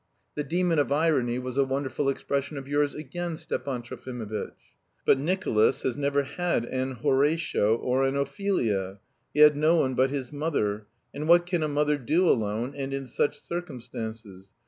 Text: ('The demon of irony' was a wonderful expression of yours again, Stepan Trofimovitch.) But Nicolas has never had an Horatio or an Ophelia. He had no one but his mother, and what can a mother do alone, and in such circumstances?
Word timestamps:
('The 0.33 0.43
demon 0.43 0.79
of 0.79 0.91
irony' 0.91 1.37
was 1.37 1.59
a 1.59 1.63
wonderful 1.63 2.09
expression 2.09 2.57
of 2.57 2.67
yours 2.67 2.95
again, 2.95 3.37
Stepan 3.37 3.83
Trofimovitch.) 3.83 4.55
But 5.05 5.19
Nicolas 5.19 5.83
has 5.83 5.95
never 5.95 6.23
had 6.23 6.65
an 6.65 6.93
Horatio 7.03 7.75
or 7.75 8.01
an 8.05 8.15
Ophelia. 8.17 8.99
He 9.31 9.41
had 9.41 9.55
no 9.55 9.75
one 9.75 9.93
but 9.93 10.09
his 10.09 10.33
mother, 10.33 10.87
and 11.13 11.27
what 11.27 11.45
can 11.45 11.61
a 11.61 11.67
mother 11.67 11.99
do 11.99 12.27
alone, 12.27 12.73
and 12.75 12.95
in 12.95 13.05
such 13.05 13.39
circumstances? 13.41 14.49